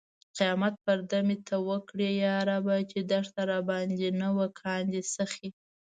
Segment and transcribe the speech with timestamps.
[0.37, 2.77] قیامت پرده مې ته اوکړې یا ربه!
[2.91, 5.47] چې دښنه راباندې نه و کاندي سخې